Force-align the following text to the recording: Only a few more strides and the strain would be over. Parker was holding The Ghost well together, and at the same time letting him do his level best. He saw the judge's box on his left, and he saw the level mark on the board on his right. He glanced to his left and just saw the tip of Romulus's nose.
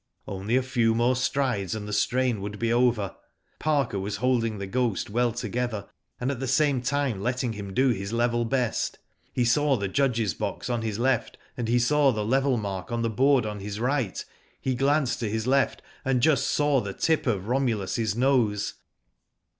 Only 0.27 0.55
a 0.55 0.63
few 0.63 0.95
more 0.95 1.15
strides 1.15 1.75
and 1.75 1.87
the 1.87 1.93
strain 1.93 2.41
would 2.41 2.57
be 2.57 2.73
over. 2.73 3.15
Parker 3.59 3.99
was 3.99 4.15
holding 4.15 4.57
The 4.57 4.65
Ghost 4.65 5.11
well 5.11 5.31
together, 5.31 5.87
and 6.19 6.31
at 6.31 6.39
the 6.39 6.47
same 6.47 6.81
time 6.81 7.21
letting 7.21 7.53
him 7.53 7.71
do 7.71 7.89
his 7.89 8.11
level 8.11 8.43
best. 8.43 8.97
He 9.31 9.45
saw 9.45 9.77
the 9.77 9.87
judge's 9.87 10.33
box 10.33 10.71
on 10.71 10.81
his 10.81 10.97
left, 10.97 11.37
and 11.55 11.67
he 11.67 11.77
saw 11.77 12.11
the 12.11 12.25
level 12.25 12.57
mark 12.57 12.91
on 12.91 13.03
the 13.03 13.11
board 13.11 13.45
on 13.45 13.59
his 13.59 13.79
right. 13.79 14.25
He 14.59 14.73
glanced 14.73 15.19
to 15.19 15.29
his 15.29 15.45
left 15.45 15.83
and 16.03 16.19
just 16.19 16.47
saw 16.47 16.81
the 16.81 16.93
tip 16.93 17.27
of 17.27 17.47
Romulus's 17.47 18.15
nose. 18.15 18.73